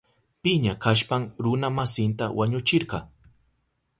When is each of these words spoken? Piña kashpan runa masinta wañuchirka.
Piña 0.43 0.73
kashpan 0.83 1.23
runa 1.43 1.69
masinta 1.77 2.25
wañuchirka. 2.37 2.97